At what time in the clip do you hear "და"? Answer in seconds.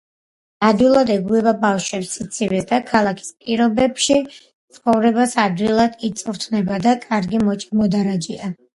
2.73-2.79, 6.91-6.99